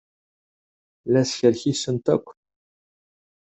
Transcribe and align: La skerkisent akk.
La 1.13 1.23
skerkisent 1.29 2.05
akk. 2.15 2.27